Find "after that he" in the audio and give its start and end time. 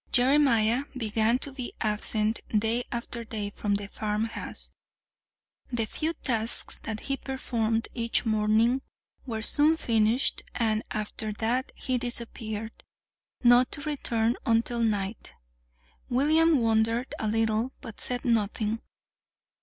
10.89-11.99